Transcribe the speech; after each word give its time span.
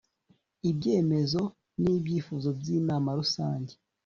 ibyemezo 0.69 1.41
n 1.81 1.83
ibyifuzo 1.95 2.49
by 2.59 2.67
Inama 2.77 3.09
Rusange 3.19 3.73